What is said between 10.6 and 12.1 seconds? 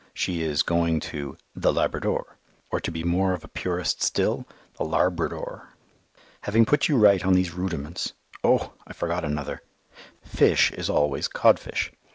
is always codfish.